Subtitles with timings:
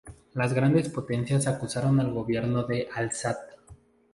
[0.33, 3.37] Las grandes potencias acusaron al gobierno de Al-Asad.